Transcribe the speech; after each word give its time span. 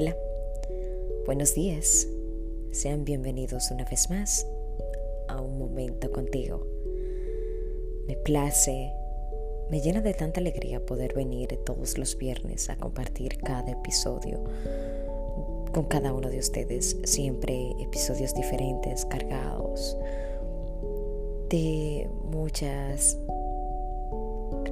Hola, 0.00 0.16
buenos 1.26 1.54
días. 1.54 2.06
Sean 2.70 3.04
bienvenidos 3.04 3.72
una 3.72 3.84
vez 3.84 4.08
más 4.10 4.46
a 5.26 5.40
un 5.40 5.58
momento 5.58 6.12
contigo. 6.12 6.64
Me 8.06 8.14
place, 8.14 8.92
me 9.70 9.80
llena 9.80 10.00
de 10.00 10.14
tanta 10.14 10.38
alegría 10.38 10.86
poder 10.86 11.14
venir 11.14 11.48
todos 11.66 11.98
los 11.98 12.16
viernes 12.16 12.70
a 12.70 12.76
compartir 12.76 13.38
cada 13.38 13.72
episodio 13.72 14.44
con 15.72 15.86
cada 15.86 16.12
uno 16.12 16.30
de 16.30 16.38
ustedes. 16.38 16.96
Siempre 17.02 17.72
episodios 17.80 18.36
diferentes, 18.36 19.04
cargados 19.04 19.98
de 21.50 22.08
muchas 22.22 23.18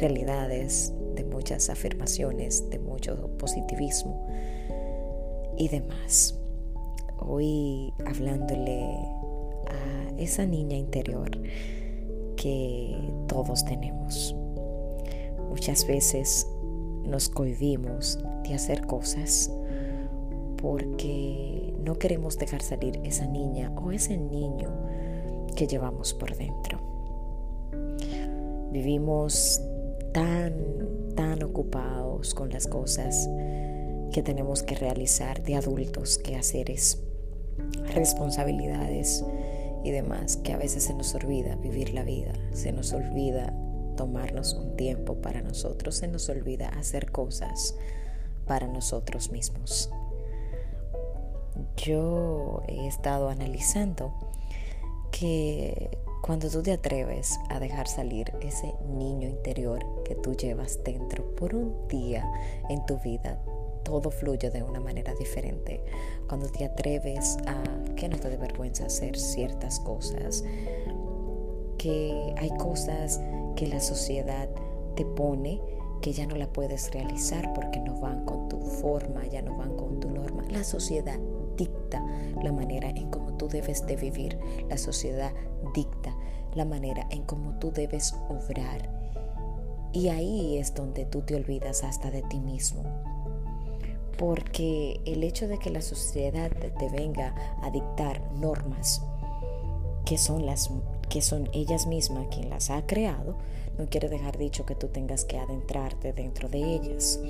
realidades, 0.00 0.92
de 1.14 1.22
muchas 1.22 1.70
afirmaciones, 1.70 2.68
de 2.70 2.80
mucho 2.80 3.30
positivismo 3.38 4.26
y 5.56 5.68
demás. 5.68 6.38
Hoy 7.18 7.92
hablándole 8.04 8.82
a 9.66 10.18
esa 10.18 10.44
niña 10.46 10.76
interior 10.76 11.30
que 12.36 12.96
todos 13.28 13.64
tenemos. 13.64 14.34
Muchas 15.48 15.86
veces 15.86 16.48
nos 17.04 17.28
cohibimos 17.28 18.18
de 18.44 18.54
hacer 18.54 18.86
cosas 18.86 19.50
porque 20.56 21.74
no 21.84 21.98
queremos 21.98 22.38
dejar 22.38 22.62
salir 22.62 23.00
esa 23.04 23.26
niña 23.26 23.72
o 23.76 23.92
ese 23.92 24.16
niño 24.16 24.70
que 25.56 25.66
llevamos 25.66 26.14
por 26.14 26.36
dentro. 26.36 26.78
Vivimos 28.70 29.60
tan, 30.12 30.54
tan 31.14 31.42
ocupados 31.42 32.34
con 32.34 32.50
las 32.50 32.66
cosas 32.66 33.28
que 34.12 34.22
tenemos 34.22 34.62
que 34.62 34.74
realizar 34.74 35.42
de 35.42 35.56
adultos, 35.56 36.18
que 36.18 36.36
haceres, 36.36 37.00
responsabilidades 37.94 39.24
y 39.84 39.90
demás, 39.90 40.36
que 40.36 40.52
a 40.52 40.58
veces 40.58 40.84
se 40.84 40.94
nos 40.94 41.14
olvida 41.14 41.56
vivir 41.56 41.94
la 41.94 42.04
vida, 42.04 42.32
se 42.52 42.72
nos 42.72 42.92
olvida 42.92 43.52
tomarnos 43.96 44.54
un 44.54 44.76
tiempo 44.76 45.16
para 45.16 45.42
nosotros, 45.42 45.96
se 45.96 46.08
nos 46.08 46.28
olvida 46.28 46.68
hacer 46.68 47.10
cosas 47.10 47.74
para 48.46 48.66
nosotros 48.66 49.30
mismos. 49.30 49.90
Yo 51.76 52.62
he 52.68 52.86
estado 52.86 53.28
analizando 53.28 54.14
que 55.10 55.98
cuando 56.22 56.48
tú 56.48 56.62
te 56.62 56.72
atreves 56.72 57.38
a 57.50 57.58
dejar 57.58 57.88
salir 57.88 58.32
ese 58.40 58.74
niño 58.88 59.28
interior 59.28 59.84
que 60.04 60.14
tú 60.14 60.34
llevas 60.34 60.82
dentro 60.84 61.34
por 61.34 61.54
un 61.54 61.88
día 61.88 62.24
en 62.68 62.84
tu 62.86 62.98
vida, 62.98 63.42
todo 63.82 64.10
fluye 64.10 64.50
de 64.50 64.62
una 64.62 64.80
manera 64.80 65.14
diferente. 65.14 65.82
Cuando 66.28 66.48
te 66.48 66.64
atreves 66.64 67.36
a 67.46 67.62
que 67.96 68.08
no 68.08 68.18
te 68.18 68.30
dé 68.30 68.36
vergüenza 68.36 68.86
hacer 68.86 69.18
ciertas 69.18 69.80
cosas, 69.80 70.44
que 71.78 72.34
hay 72.38 72.50
cosas 72.58 73.20
que 73.56 73.66
la 73.66 73.80
sociedad 73.80 74.48
te 74.94 75.04
pone 75.04 75.60
que 76.02 76.12
ya 76.12 76.26
no 76.26 76.36
la 76.36 76.52
puedes 76.52 76.92
realizar 76.92 77.54
porque 77.54 77.80
no 77.80 77.98
van 78.00 78.24
con 78.24 78.48
tu 78.48 78.60
forma, 78.60 79.24
ya 79.26 79.40
no 79.40 79.56
van 79.56 79.76
con 79.76 80.00
tu 80.00 80.10
norma. 80.10 80.44
La 80.50 80.64
sociedad 80.64 81.18
dicta 81.56 82.04
la 82.42 82.52
manera 82.52 82.90
en 82.90 83.08
cómo 83.10 83.34
tú 83.36 83.48
debes 83.48 83.86
de 83.86 83.96
vivir. 83.96 84.38
La 84.68 84.76
sociedad 84.76 85.32
dicta 85.74 86.14
la 86.54 86.64
manera 86.64 87.06
en 87.10 87.22
cómo 87.22 87.58
tú 87.58 87.70
debes 87.70 88.14
obrar. 88.28 88.90
Y 89.92 90.08
ahí 90.08 90.58
es 90.58 90.74
donde 90.74 91.06
tú 91.06 91.22
te 91.22 91.36
olvidas 91.36 91.84
hasta 91.84 92.10
de 92.10 92.22
ti 92.22 92.40
mismo 92.40 92.82
porque 94.18 95.00
el 95.04 95.24
hecho 95.24 95.48
de 95.48 95.58
que 95.58 95.70
la 95.70 95.82
sociedad 95.82 96.50
te 96.50 96.88
venga 96.88 97.34
a 97.62 97.70
dictar 97.70 98.22
normas 98.32 99.02
que 100.04 100.18
son 100.18 100.46
las 100.46 100.70
que 101.08 101.22
son 101.22 101.48
ellas 101.52 101.86
mismas 101.86 102.26
quien 102.30 102.48
las 102.48 102.70
ha 102.70 102.86
creado, 102.86 103.36
no 103.78 103.88
quiere 103.88 104.08
dejar 104.08 104.38
dicho 104.38 104.64
que 104.64 104.74
tú 104.74 104.88
tengas 104.88 105.24
que 105.24 105.38
adentrarte 105.38 106.12
dentro 106.12 106.48
de 106.48 106.74
ellas 106.74 107.20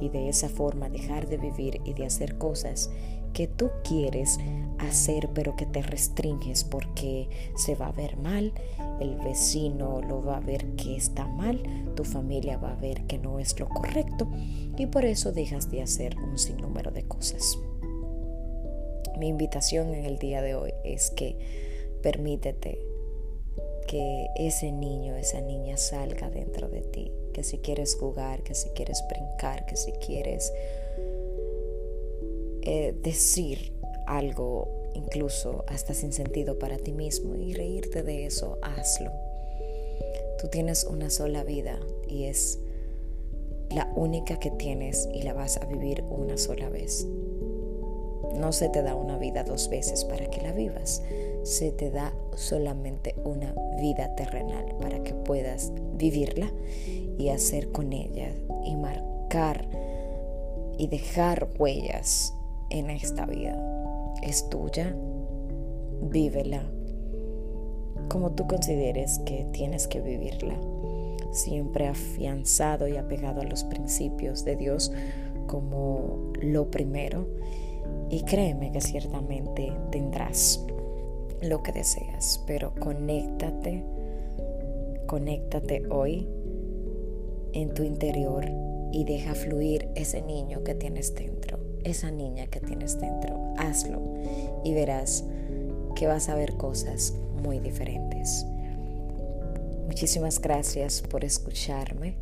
y 0.00 0.08
de 0.08 0.28
esa 0.28 0.48
forma 0.48 0.88
dejar 0.88 1.28
de 1.28 1.38
vivir 1.38 1.80
y 1.84 1.94
de 1.94 2.06
hacer 2.06 2.38
cosas 2.38 2.90
que 3.32 3.46
tú 3.46 3.70
quieres 3.84 4.38
hacer 4.78 5.30
pero 5.34 5.56
que 5.56 5.66
te 5.66 5.82
restringes 5.82 6.64
porque 6.64 7.28
se 7.56 7.74
va 7.74 7.88
a 7.88 7.92
ver 7.92 8.16
mal, 8.16 8.52
el 9.00 9.16
vecino 9.16 10.00
lo 10.02 10.22
va 10.22 10.38
a 10.38 10.40
ver 10.40 10.66
que 10.76 10.96
está 10.96 11.26
mal, 11.26 11.62
tu 11.94 12.04
familia 12.04 12.56
va 12.58 12.72
a 12.72 12.76
ver 12.76 13.02
que 13.04 13.18
no 13.18 13.38
es 13.38 13.58
lo 13.58 13.68
correcto 13.68 14.28
y 14.76 14.86
por 14.86 15.04
eso 15.04 15.32
dejas 15.32 15.70
de 15.70 15.82
hacer 15.82 16.16
un 16.18 16.38
sinnúmero 16.38 16.90
de 16.90 17.04
cosas. 17.04 17.58
Mi 19.18 19.28
invitación 19.28 19.94
en 19.94 20.04
el 20.04 20.18
día 20.18 20.42
de 20.42 20.54
hoy 20.54 20.72
es 20.84 21.10
que 21.10 21.36
permítete 22.02 22.80
que 23.86 24.26
ese 24.36 24.72
niño, 24.72 25.16
esa 25.16 25.40
niña 25.40 25.76
salga 25.76 26.30
dentro 26.30 26.68
de 26.68 26.80
ti, 26.80 27.12
que 27.34 27.44
si 27.44 27.58
quieres 27.58 27.94
jugar, 27.94 28.42
que 28.42 28.54
si 28.54 28.70
quieres 28.70 29.04
brincar, 29.08 29.66
que 29.66 29.76
si 29.76 29.92
quieres 29.92 30.52
eh, 32.62 32.94
decir 33.02 33.72
algo 34.06 34.68
incluso 34.94 35.64
hasta 35.68 35.94
sin 35.94 36.12
sentido 36.12 36.58
para 36.58 36.76
ti 36.76 36.92
mismo 36.92 37.34
y 37.34 37.54
reírte 37.54 38.02
de 38.02 38.26
eso, 38.26 38.58
hazlo. 38.62 39.10
Tú 40.40 40.48
tienes 40.48 40.84
una 40.84 41.10
sola 41.10 41.44
vida 41.44 41.78
y 42.08 42.24
es 42.24 42.58
la 43.70 43.90
única 43.96 44.38
que 44.38 44.50
tienes 44.50 45.08
y 45.14 45.22
la 45.22 45.32
vas 45.32 45.56
a 45.56 45.66
vivir 45.66 46.02
una 46.10 46.36
sola 46.36 46.68
vez. 46.68 47.06
No 48.34 48.52
se 48.52 48.68
te 48.68 48.82
da 48.82 48.94
una 48.94 49.18
vida 49.18 49.44
dos 49.44 49.68
veces 49.68 50.04
para 50.04 50.26
que 50.26 50.42
la 50.42 50.52
vivas, 50.52 51.02
se 51.42 51.70
te 51.72 51.90
da 51.90 52.12
solamente 52.34 53.14
una 53.24 53.54
vida 53.80 54.14
terrenal 54.14 54.76
para 54.80 55.02
que 55.02 55.14
puedas 55.14 55.72
vivirla 55.94 56.50
y 57.18 57.28
hacer 57.28 57.70
con 57.70 57.92
ella 57.92 58.34
y 58.64 58.74
marcar 58.76 59.68
y 60.78 60.86
dejar 60.88 61.48
huellas 61.58 62.34
en 62.72 62.90
esta 62.90 63.26
vida. 63.26 63.56
Es 64.22 64.48
tuya, 64.48 64.96
vívela. 66.00 66.62
Como 68.08 68.32
tú 68.32 68.46
consideres 68.46 69.20
que 69.20 69.46
tienes 69.52 69.86
que 69.86 70.00
vivirla, 70.00 70.58
siempre 71.30 71.86
afianzado 71.86 72.88
y 72.88 72.96
apegado 72.96 73.42
a 73.42 73.44
los 73.44 73.64
principios 73.64 74.44
de 74.44 74.56
Dios 74.56 74.92
como 75.46 76.32
lo 76.40 76.70
primero. 76.70 77.26
Y 78.10 78.22
créeme 78.22 78.72
que 78.72 78.80
ciertamente 78.80 79.72
tendrás 79.90 80.64
lo 81.42 81.62
que 81.62 81.72
deseas, 81.72 82.42
pero 82.46 82.72
conéctate, 82.78 83.84
conéctate 85.06 85.86
hoy 85.90 86.28
en 87.52 87.74
tu 87.74 87.82
interior 87.82 88.44
y 88.92 89.04
deja 89.04 89.34
fluir 89.34 89.88
ese 89.94 90.22
niño 90.22 90.62
que 90.62 90.74
tienes 90.74 91.14
dentro 91.14 91.71
esa 91.84 92.10
niña 92.10 92.46
que 92.46 92.60
tienes 92.60 93.00
dentro. 93.00 93.54
Hazlo 93.58 94.00
y 94.64 94.74
verás 94.74 95.24
que 95.94 96.06
vas 96.06 96.28
a 96.28 96.34
ver 96.34 96.56
cosas 96.56 97.14
muy 97.42 97.58
diferentes. 97.58 98.46
Muchísimas 99.86 100.40
gracias 100.40 101.02
por 101.02 101.24
escucharme. 101.24 102.16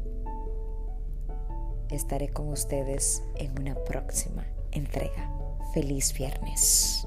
Estaré 1.88 2.28
con 2.28 2.48
ustedes 2.48 3.22
en 3.36 3.58
una 3.58 3.74
próxima 3.74 4.44
entrega. 4.72 5.30
Feliz 5.72 6.12
viernes. 6.14 7.06